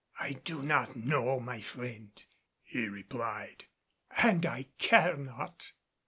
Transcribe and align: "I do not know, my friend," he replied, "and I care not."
"I 0.19 0.31
do 0.31 0.63
not 0.63 0.95
know, 0.95 1.39
my 1.39 1.61
friend," 1.61 2.09
he 2.63 2.87
replied, 2.89 3.65
"and 4.17 4.47
I 4.47 4.63
care 4.79 5.15
not." 5.15 5.73